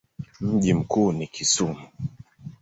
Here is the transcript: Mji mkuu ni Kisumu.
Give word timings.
Mji 0.41 0.73
mkuu 0.73 1.11
ni 1.11 1.27
Kisumu. 1.27 1.85